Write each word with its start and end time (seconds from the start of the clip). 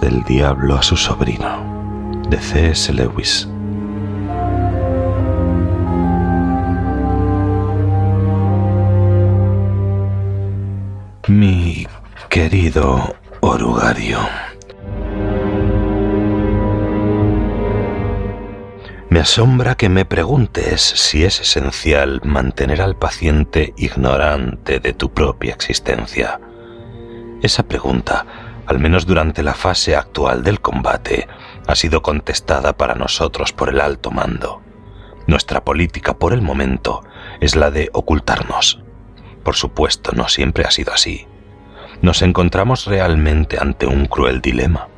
Del 0.00 0.24
Diablo 0.24 0.76
a 0.76 0.82
su 0.82 0.96
sobrino, 0.96 2.22
de 2.28 2.38
C.S. 2.38 2.92
Lewis. 2.92 3.48
Mi 11.28 11.86
querido 12.28 13.14
orugario, 13.40 14.18
me 19.08 19.20
asombra 19.20 19.74
que 19.76 19.88
me 19.88 20.04
preguntes 20.04 20.80
si 20.80 21.24
es 21.24 21.40
esencial 21.40 22.20
mantener 22.24 22.80
al 22.82 22.96
paciente 22.96 23.74
ignorante 23.76 24.80
de 24.80 24.92
tu 24.94 25.12
propia 25.12 25.52
existencia. 25.52 26.40
Esa 27.42 27.64
pregunta 27.64 28.24
al 28.66 28.78
menos 28.78 29.06
durante 29.06 29.42
la 29.42 29.54
fase 29.54 29.96
actual 29.96 30.42
del 30.42 30.60
combate, 30.60 31.28
ha 31.66 31.74
sido 31.74 32.02
contestada 32.02 32.76
para 32.76 32.94
nosotros 32.94 33.52
por 33.52 33.68
el 33.68 33.80
alto 33.80 34.10
mando. 34.10 34.62
Nuestra 35.26 35.64
política 35.64 36.14
por 36.14 36.32
el 36.32 36.42
momento 36.42 37.04
es 37.40 37.56
la 37.56 37.70
de 37.70 37.90
ocultarnos. 37.92 38.82
Por 39.44 39.54
supuesto, 39.54 40.12
no 40.12 40.28
siempre 40.28 40.64
ha 40.64 40.70
sido 40.70 40.92
así. 40.92 41.26
Nos 42.00 42.22
encontramos 42.22 42.86
realmente 42.86 43.58
ante 43.60 43.86
un 43.86 44.06
cruel 44.06 44.40
dilema. 44.40 44.88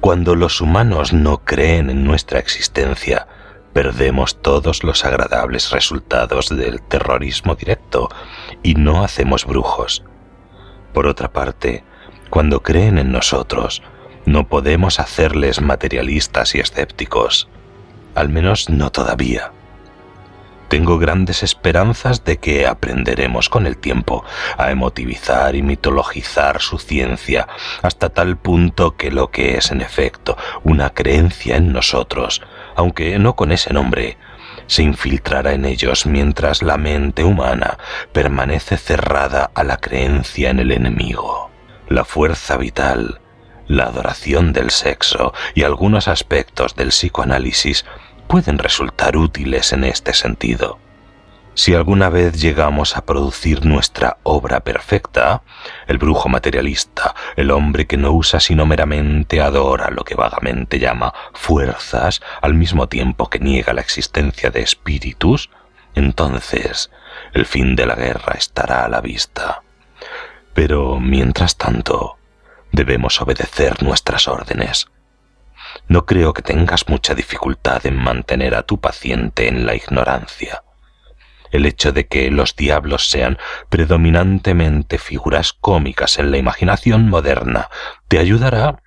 Cuando 0.00 0.34
los 0.34 0.60
humanos 0.60 1.12
no 1.12 1.38
creen 1.38 1.88
en 1.88 2.04
nuestra 2.04 2.38
existencia, 2.38 3.28
perdemos 3.72 4.42
todos 4.42 4.84
los 4.84 5.04
agradables 5.04 5.70
resultados 5.70 6.48
del 6.48 6.82
terrorismo 6.82 7.54
directo 7.54 8.08
y 8.62 8.74
no 8.74 9.04
hacemos 9.04 9.46
brujos. 9.46 10.04
Por 10.92 11.06
otra 11.06 11.32
parte, 11.32 11.84
cuando 12.32 12.62
creen 12.62 12.96
en 12.96 13.12
nosotros, 13.12 13.82
no 14.24 14.48
podemos 14.48 15.00
hacerles 15.00 15.60
materialistas 15.60 16.54
y 16.54 16.60
escépticos, 16.60 17.46
al 18.14 18.30
menos 18.30 18.70
no 18.70 18.90
todavía. 18.90 19.52
Tengo 20.68 20.98
grandes 20.98 21.42
esperanzas 21.42 22.24
de 22.24 22.38
que 22.38 22.66
aprenderemos 22.66 23.50
con 23.50 23.66
el 23.66 23.76
tiempo 23.76 24.24
a 24.56 24.70
emotivizar 24.70 25.54
y 25.56 25.62
mitologizar 25.62 26.62
su 26.62 26.78
ciencia 26.78 27.48
hasta 27.82 28.08
tal 28.08 28.38
punto 28.38 28.96
que 28.96 29.10
lo 29.10 29.30
que 29.30 29.58
es 29.58 29.70
en 29.70 29.82
efecto 29.82 30.38
una 30.64 30.88
creencia 30.88 31.58
en 31.58 31.70
nosotros, 31.70 32.40
aunque 32.76 33.18
no 33.18 33.36
con 33.36 33.52
ese 33.52 33.74
nombre, 33.74 34.16
se 34.68 34.82
infiltrará 34.82 35.52
en 35.52 35.66
ellos 35.66 36.06
mientras 36.06 36.62
la 36.62 36.78
mente 36.78 37.24
humana 37.24 37.76
permanece 38.14 38.78
cerrada 38.78 39.50
a 39.54 39.64
la 39.64 39.76
creencia 39.76 40.48
en 40.48 40.60
el 40.60 40.72
enemigo 40.72 41.51
la 41.92 42.04
fuerza 42.04 42.56
vital, 42.56 43.20
la 43.68 43.84
adoración 43.84 44.52
del 44.52 44.70
sexo 44.70 45.32
y 45.54 45.62
algunos 45.62 46.08
aspectos 46.08 46.74
del 46.74 46.88
psicoanálisis 46.88 47.84
pueden 48.26 48.58
resultar 48.58 49.16
útiles 49.16 49.72
en 49.72 49.84
este 49.84 50.14
sentido. 50.14 50.78
Si 51.54 51.74
alguna 51.74 52.08
vez 52.08 52.40
llegamos 52.40 52.96
a 52.96 53.04
producir 53.04 53.66
nuestra 53.66 54.16
obra 54.22 54.60
perfecta, 54.60 55.42
el 55.86 55.98
brujo 55.98 56.30
materialista, 56.30 57.14
el 57.36 57.50
hombre 57.50 57.86
que 57.86 57.98
no 57.98 58.12
usa 58.12 58.40
sino 58.40 58.64
meramente 58.64 59.42
adora 59.42 59.90
lo 59.90 60.02
que 60.02 60.14
vagamente 60.14 60.78
llama 60.78 61.12
fuerzas, 61.34 62.22
al 62.40 62.54
mismo 62.54 62.88
tiempo 62.88 63.28
que 63.28 63.38
niega 63.38 63.74
la 63.74 63.82
existencia 63.82 64.50
de 64.50 64.62
espíritus, 64.62 65.50
entonces 65.94 66.90
el 67.34 67.44
fin 67.44 67.76
de 67.76 67.84
la 67.84 67.96
guerra 67.96 68.32
estará 68.38 68.86
a 68.86 68.88
la 68.88 69.02
vista. 69.02 69.62
Pero, 70.54 71.00
mientras 71.00 71.56
tanto, 71.56 72.18
debemos 72.72 73.20
obedecer 73.20 73.82
nuestras 73.82 74.28
órdenes. 74.28 74.88
No 75.88 76.06
creo 76.06 76.32
que 76.32 76.42
tengas 76.42 76.88
mucha 76.88 77.14
dificultad 77.14 77.86
en 77.86 77.96
mantener 77.96 78.54
a 78.54 78.62
tu 78.62 78.80
paciente 78.80 79.48
en 79.48 79.66
la 79.66 79.74
ignorancia. 79.74 80.64
El 81.50 81.66
hecho 81.66 81.92
de 81.92 82.06
que 82.06 82.30
los 82.30 82.56
diablos 82.56 83.08
sean 83.08 83.38
predominantemente 83.68 84.98
figuras 84.98 85.52
cómicas 85.52 86.18
en 86.18 86.30
la 86.30 86.38
imaginación 86.38 87.08
moderna 87.08 87.68
te 88.08 88.18
ayudará. 88.18 88.82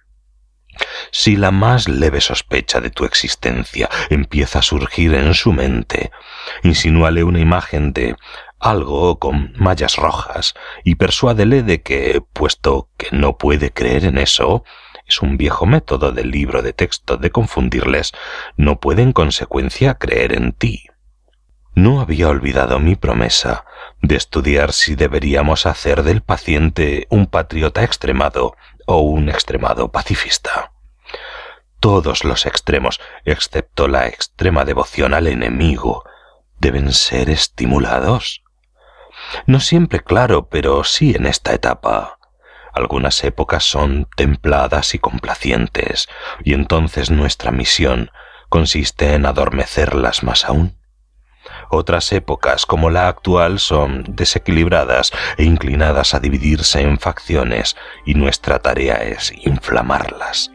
Si 1.12 1.36
la 1.36 1.52
más 1.52 1.88
leve 1.88 2.22
sospecha 2.22 2.82
de 2.82 2.90
tu 2.90 3.06
existencia 3.06 3.90
empieza 4.10 4.60
a 4.60 4.64
surgir 4.64 5.14
en 5.14 5.34
su 5.34 5.54
mente, 5.54 6.12
insinúale 6.64 7.24
una 7.24 7.40
imagen 7.40 7.94
de 7.94 8.16
algo 8.60 9.20
con 9.20 9.54
mallas 9.58 9.98
rojas 9.98 10.54
y 10.84 10.96
persuádele 10.96 11.64
de 11.64 11.82
que, 11.82 12.22
puesto 12.34 12.90
que 12.98 13.08
no 13.12 13.38
puede 13.38 13.72
creer 13.72 14.06
en 14.06 14.18
eso, 14.18 14.64
es 15.06 15.22
un 15.22 15.38
viejo 15.38 15.66
método 15.66 16.12
del 16.12 16.32
libro 16.32 16.62
de 16.62 16.74
texto 16.74 17.18
de 17.18 17.30
confundirles, 17.30 18.12
no 18.58 18.80
puede 18.80 19.04
en 19.04 19.14
consecuencia 19.14 19.96
creer 19.96 20.34
en 20.34 20.54
ti. 20.54 20.88
No 21.76 22.00
había 22.00 22.30
olvidado 22.30 22.80
mi 22.80 22.96
promesa 22.96 23.66
de 24.02 24.16
estudiar 24.16 24.72
si 24.72 24.96
deberíamos 24.96 25.66
hacer 25.66 26.04
del 26.04 26.22
paciente 26.22 27.06
un 27.10 27.28
patriota 27.28 27.84
extremado 27.84 28.56
o 28.86 29.02
un 29.02 29.30
extremado 29.30 29.92
pacifista. 29.92 30.72
Todos 31.80 32.24
los 32.24 32.46
extremos, 32.46 33.00
excepto 33.26 33.88
la 33.88 34.08
extrema 34.08 34.64
devoción 34.64 35.14
al 35.14 35.28
enemigo, 35.28 36.04
deben 36.60 36.92
ser 36.94 37.30
estimulados. 37.30 38.45
No 39.46 39.60
siempre 39.60 40.02
claro, 40.02 40.48
pero 40.50 40.84
sí 40.84 41.14
en 41.16 41.26
esta 41.26 41.54
etapa. 41.54 42.20
Algunas 42.74 43.24
épocas 43.24 43.64
son 43.64 44.08
templadas 44.16 44.96
y 44.96 45.00
complacientes, 45.00 46.08
y 46.44 46.54
entonces 46.54 47.10
nuestra 47.10 47.52
misión 47.52 48.12
consiste 48.50 49.14
en 49.14 49.26
adormecerlas 49.26 50.24
más 50.24 50.46
aún. 50.46 50.78
Otras 51.70 52.12
épocas, 52.12 52.66
como 52.66 52.90
la 52.90 53.08
actual, 53.08 53.60
son 53.60 54.04
desequilibradas 54.08 55.12
e 55.38 55.44
inclinadas 55.44 56.14
a 56.14 56.20
dividirse 56.20 56.82
en 56.82 57.00
facciones, 57.00 57.76
y 58.06 58.16
nuestra 58.16 58.60
tarea 58.60 58.96
es 58.96 59.32
inflamarlas 59.32 60.55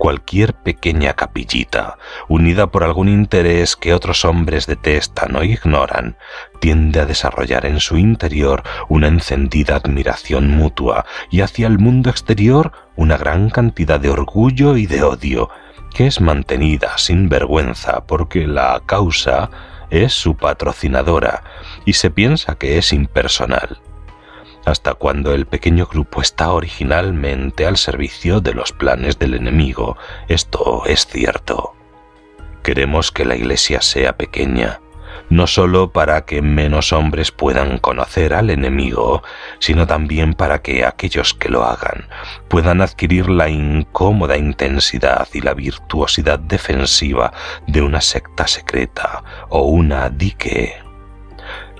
cualquier 0.00 0.54
pequeña 0.54 1.12
capillita, 1.12 1.98
unida 2.26 2.68
por 2.68 2.84
algún 2.84 3.10
interés 3.10 3.76
que 3.76 3.92
otros 3.92 4.24
hombres 4.24 4.66
detestan 4.66 5.36
o 5.36 5.44
ignoran, 5.44 6.16
tiende 6.58 7.00
a 7.00 7.06
desarrollar 7.06 7.66
en 7.66 7.80
su 7.80 7.98
interior 7.98 8.62
una 8.88 9.08
encendida 9.08 9.76
admiración 9.76 10.48
mutua 10.48 11.04
y 11.30 11.42
hacia 11.42 11.66
el 11.66 11.78
mundo 11.78 12.08
exterior 12.08 12.72
una 12.96 13.18
gran 13.18 13.50
cantidad 13.50 14.00
de 14.00 14.08
orgullo 14.08 14.78
y 14.78 14.86
de 14.86 15.02
odio, 15.02 15.50
que 15.94 16.06
es 16.06 16.22
mantenida 16.22 16.96
sin 16.96 17.28
vergüenza 17.28 18.06
porque 18.06 18.46
la 18.46 18.80
causa 18.86 19.50
es 19.90 20.14
su 20.14 20.34
patrocinadora 20.34 21.42
y 21.84 21.92
se 21.92 22.10
piensa 22.10 22.54
que 22.54 22.78
es 22.78 22.94
impersonal 22.94 23.82
hasta 24.64 24.94
cuando 24.94 25.32
el 25.32 25.46
pequeño 25.46 25.86
grupo 25.86 26.20
está 26.22 26.52
originalmente 26.52 27.66
al 27.66 27.76
servicio 27.76 28.40
de 28.40 28.54
los 28.54 28.72
planes 28.72 29.18
del 29.18 29.34
enemigo. 29.34 29.96
Esto 30.28 30.84
es 30.86 31.06
cierto. 31.06 31.74
Queremos 32.62 33.10
que 33.10 33.24
la 33.24 33.36
Iglesia 33.36 33.80
sea 33.80 34.16
pequeña, 34.16 34.80
no 35.30 35.46
sólo 35.46 35.92
para 35.92 36.24
que 36.24 36.42
menos 36.42 36.92
hombres 36.92 37.30
puedan 37.30 37.78
conocer 37.78 38.34
al 38.34 38.50
enemigo, 38.50 39.22
sino 39.60 39.86
también 39.86 40.34
para 40.34 40.60
que 40.60 40.84
aquellos 40.84 41.34
que 41.34 41.48
lo 41.48 41.64
hagan 41.64 42.08
puedan 42.48 42.82
adquirir 42.82 43.28
la 43.30 43.48
incómoda 43.48 44.36
intensidad 44.36 45.28
y 45.32 45.40
la 45.40 45.54
virtuosidad 45.54 46.38
defensiva 46.38 47.32
de 47.66 47.80
una 47.80 48.00
secta 48.00 48.46
secreta 48.46 49.22
o 49.48 49.62
una 49.62 50.10
dique 50.10 50.89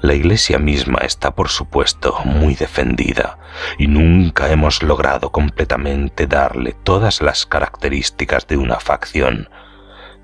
la 0.02 0.14
Iglesia 0.14 0.58
misma 0.58 1.00
está, 1.02 1.34
por 1.34 1.48
supuesto, 1.48 2.18
muy 2.24 2.54
defendida 2.54 3.38
y 3.78 3.86
nunca 3.86 4.50
hemos 4.50 4.82
logrado 4.82 5.30
completamente 5.30 6.26
darle 6.26 6.74
todas 6.84 7.20
las 7.20 7.44
características 7.44 8.46
de 8.46 8.56
una 8.56 8.80
facción, 8.80 9.50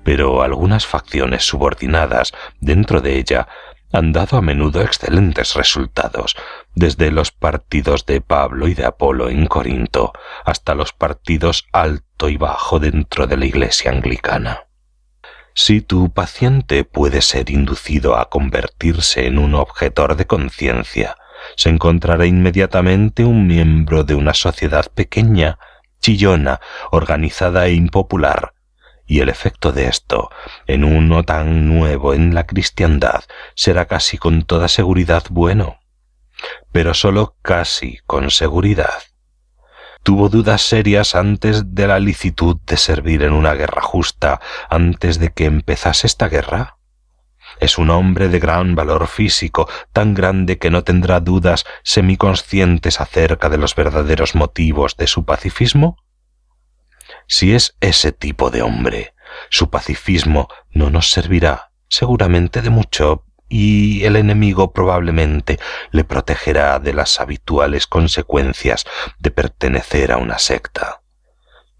pero 0.03 0.41
algunas 0.41 0.87
facciones 0.87 1.45
subordinadas 1.45 2.33
dentro 2.59 3.01
de 3.01 3.17
ella 3.17 3.47
han 3.93 4.13
dado 4.13 4.37
a 4.37 4.41
menudo 4.41 4.81
excelentes 4.81 5.53
resultados, 5.53 6.35
desde 6.75 7.11
los 7.11 7.31
partidos 7.31 8.05
de 8.05 8.21
Pablo 8.21 8.67
y 8.67 8.73
de 8.73 8.85
Apolo 8.85 9.29
en 9.29 9.45
Corinto 9.45 10.11
hasta 10.43 10.75
los 10.75 10.91
partidos 10.91 11.67
alto 11.71 12.29
y 12.29 12.37
bajo 12.37 12.79
dentro 12.79 13.27
de 13.27 13.37
la 13.37 13.45
Iglesia 13.45 13.91
anglicana. 13.91 14.66
Si 15.59 15.81
tu 15.81 16.11
paciente 16.11 16.83
puede 16.83 17.23
ser 17.23 17.49
inducido 17.49 18.15
a 18.15 18.29
convertirse 18.29 19.25
en 19.25 19.39
un 19.39 19.55
objetor 19.55 20.15
de 20.15 20.27
conciencia, 20.27 21.17
se 21.55 21.69
encontrará 21.69 22.27
inmediatamente 22.27 23.25
un 23.25 23.47
miembro 23.47 24.03
de 24.03 24.13
una 24.13 24.35
sociedad 24.35 24.85
pequeña, 24.93 25.57
chillona, 25.99 26.61
organizada 26.91 27.65
e 27.65 27.73
impopular, 27.73 28.53
y 29.07 29.21
el 29.21 29.29
efecto 29.29 29.71
de 29.71 29.87
esto, 29.87 30.29
en 30.67 30.83
uno 30.83 31.23
tan 31.23 31.67
nuevo 31.67 32.13
en 32.13 32.35
la 32.35 32.45
cristiandad, 32.45 33.23
será 33.55 33.87
casi 33.87 34.19
con 34.19 34.43
toda 34.43 34.67
seguridad 34.67 35.23
bueno, 35.31 35.79
pero 36.71 36.93
sólo 36.93 37.35
casi 37.41 37.97
con 38.05 38.29
seguridad 38.29 38.93
tuvo 40.07 40.29
dudas 40.29 40.61
serias 40.61 41.15
antes 41.15 41.75
de 41.75 41.85
la 41.85 41.99
licitud 41.99 42.55
de 42.65 42.77
servir 42.77 43.23
en 43.23 43.33
una 43.33 43.55
guerra 43.55 43.81
justa, 43.81 44.39
antes 44.69 45.19
de 45.19 45.33
que 45.33 45.43
empezase 45.43 46.07
esta 46.07 46.29
guerra? 46.29 46.77
Es 47.59 47.77
un 47.77 47.89
hombre 47.89 48.29
de 48.29 48.39
gran 48.39 48.73
valor 48.73 49.07
físico, 49.07 49.67
tan 49.91 50.13
grande 50.13 50.59
que 50.59 50.69
no 50.69 50.85
tendrá 50.85 51.19
dudas 51.19 51.65
semiconscientes 51.83 53.01
acerca 53.01 53.49
de 53.49 53.57
los 53.57 53.75
verdaderos 53.75 54.33
motivos 54.33 54.95
de 54.95 55.07
su 55.07 55.25
pacifismo? 55.25 55.97
Si 57.27 57.53
es 57.53 57.75
ese 57.81 58.13
tipo 58.13 58.49
de 58.49 58.61
hombre, 58.61 59.13
su 59.49 59.69
pacifismo 59.69 60.47
no 60.69 60.89
nos 60.89 61.11
servirá 61.11 61.73
seguramente 61.89 62.61
de 62.61 62.69
mucho 62.69 63.25
y 63.49 64.03
el 64.03 64.15
enemigo 64.15 64.73
probablemente 64.73 65.59
le 65.91 66.03
protegerá 66.03 66.79
de 66.79 66.93
las 66.93 67.19
habituales 67.19 67.87
consecuencias 67.87 68.85
de 69.19 69.31
pertenecer 69.31 70.11
a 70.11 70.17
una 70.17 70.37
secta. 70.37 71.01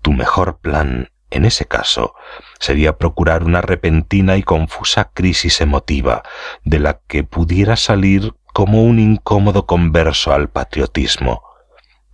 Tu 0.02 0.14
mejor 0.14 0.60
plan, 0.60 1.12
en 1.30 1.46
ese 1.46 1.66
caso, 1.66 2.16
sería 2.60 2.98
procurar 2.98 3.44
una 3.44 3.62
repentina 3.62 4.38
y 4.38 4.44
confusa 4.44 5.12
crisis 5.14 5.60
emotiva, 5.60 6.24
de 6.64 6.80
la 6.80 7.02
que 7.08 7.24
pudiera 7.24 7.76
salir 7.76 8.34
como 8.54 8.84
un 8.84 9.00
incómodo 9.00 9.66
converso 9.66 10.34
al 10.34 10.50
patriotismo. 10.50 11.44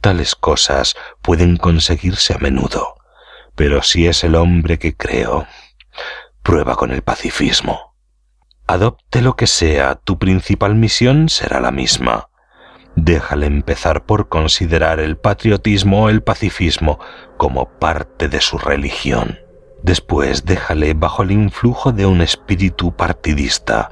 Tales 0.02 0.36
cosas 0.36 0.96
pueden 1.22 1.58
conseguirse 1.58 2.34
a 2.34 2.40
menudo, 2.40 2.96
pero 3.56 3.84
si 3.84 4.08
es 4.08 4.24
el 4.24 4.36
hombre 4.36 4.80
que 4.80 4.98
creo, 4.98 5.48
prueba 6.42 6.76
con 6.76 6.92
el 6.92 7.04
pacifismo. 7.04 7.93
Adopte 8.66 9.22
lo 9.22 9.36
que 9.36 9.46
sea, 9.46 9.96
tu 9.96 10.18
principal 10.18 10.76
misión 10.76 11.28
será 11.28 11.60
la 11.60 11.72
misma. 11.72 12.30
Déjale 12.96 13.46
empezar 13.46 14.06
por 14.06 14.30
considerar 14.30 15.02
el 15.02 15.18
patriotismo 15.18 16.04
o 16.04 16.10
el 16.10 16.24
pacifismo 16.24 16.98
como 17.36 17.78
parte 17.78 18.30
de 18.30 18.40
su 18.40 18.58
religión. 18.58 19.38
Después 19.82 20.46
déjale 20.46 20.94
bajo 20.94 21.24
el 21.24 21.32
influjo 21.32 21.92
de 21.92 22.06
un 22.06 22.22
espíritu 22.22 22.96
partidista 22.96 23.92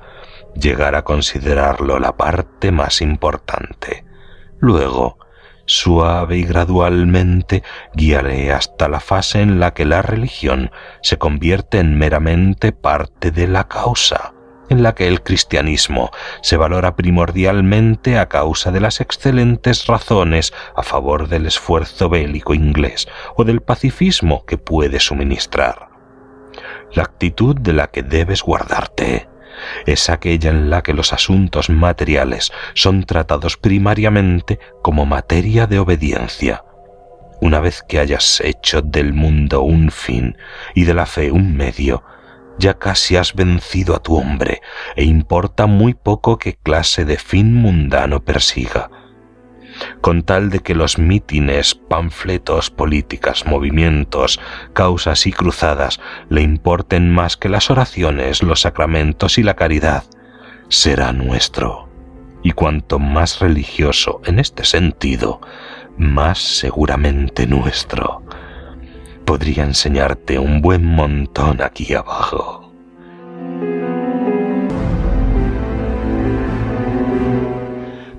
llegar 0.55 0.95
a 0.95 1.03
considerarlo 1.03 1.99
la 1.99 2.15
parte 2.15 2.71
más 2.71 3.01
importante. 3.01 4.05
Luego, 4.57 5.17
suave 5.65 6.37
y 6.37 6.43
gradualmente 6.45 7.61
guiaré 7.93 8.53
hasta 8.53 8.87
la 8.87 9.01
fase 9.01 9.41
en 9.41 9.59
la 9.59 9.73
que 9.73 9.83
la 9.83 10.01
religión 10.01 10.71
se 11.01 11.17
convierte 11.17 11.79
en 11.79 11.97
meramente 11.97 12.71
parte 12.71 13.31
de 13.31 13.47
la 13.49 13.67
causa 13.67 14.33
en 14.71 14.83
la 14.83 14.95
que 14.95 15.09
el 15.09 15.21
cristianismo 15.21 16.11
se 16.41 16.55
valora 16.55 16.95
primordialmente 16.95 18.17
a 18.17 18.29
causa 18.29 18.71
de 18.71 18.79
las 18.79 19.01
excelentes 19.01 19.85
razones 19.85 20.53
a 20.77 20.81
favor 20.81 21.27
del 21.27 21.45
esfuerzo 21.45 22.07
bélico 22.07 22.53
inglés 22.53 23.09
o 23.35 23.43
del 23.43 23.61
pacifismo 23.61 24.45
que 24.45 24.57
puede 24.57 25.01
suministrar. 25.01 25.89
La 26.93 27.03
actitud 27.03 27.57
de 27.59 27.73
la 27.73 27.87
que 27.87 28.01
debes 28.01 28.43
guardarte 28.43 29.27
es 29.85 30.09
aquella 30.09 30.49
en 30.49 30.69
la 30.69 30.83
que 30.83 30.93
los 30.93 31.11
asuntos 31.11 31.69
materiales 31.69 32.53
son 32.73 33.03
tratados 33.03 33.57
primariamente 33.57 34.57
como 34.81 35.05
materia 35.05 35.67
de 35.67 35.79
obediencia. 35.79 36.63
Una 37.41 37.59
vez 37.59 37.83
que 37.85 37.99
hayas 37.99 38.39
hecho 38.39 38.81
del 38.81 39.13
mundo 39.13 39.63
un 39.63 39.91
fin 39.91 40.37
y 40.75 40.85
de 40.85 40.93
la 40.93 41.05
fe 41.05 41.29
un 41.29 41.57
medio, 41.57 42.03
ya 42.61 42.75
casi 42.75 43.17
has 43.17 43.33
vencido 43.33 43.95
a 43.95 43.99
tu 43.99 44.15
hombre 44.15 44.61
e 44.95 45.03
importa 45.03 45.65
muy 45.65 45.95
poco 45.95 46.37
qué 46.37 46.57
clase 46.61 47.03
de 47.05 47.17
fin 47.17 47.53
mundano 47.55 48.23
persiga. 48.23 48.89
Con 49.99 50.21
tal 50.21 50.51
de 50.51 50.59
que 50.59 50.75
los 50.75 50.99
mítines, 50.99 51.73
panfletos, 51.73 52.69
políticas, 52.69 53.47
movimientos, 53.47 54.39
causas 54.73 55.25
y 55.25 55.31
cruzadas 55.31 55.99
le 56.29 56.41
importen 56.41 57.11
más 57.11 57.35
que 57.35 57.49
las 57.49 57.71
oraciones, 57.71 58.43
los 58.43 58.61
sacramentos 58.61 59.39
y 59.39 59.43
la 59.43 59.55
caridad, 59.55 60.03
será 60.69 61.13
nuestro. 61.13 61.89
Y 62.43 62.51
cuanto 62.51 62.99
más 62.99 63.39
religioso 63.39 64.21
en 64.25 64.39
este 64.39 64.65
sentido, 64.65 65.41
más 65.97 66.37
seguramente 66.39 67.47
nuestro 67.47 68.23
podría 69.25 69.63
enseñarte 69.63 70.37
un 70.39 70.61
buen 70.61 70.85
montón 70.85 71.61
aquí 71.61 71.93
abajo. 71.93 72.71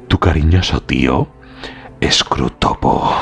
Tu 0.08 0.18
cariñoso 0.18 0.82
tío, 0.82 1.28
Scrutopo. 2.10 3.21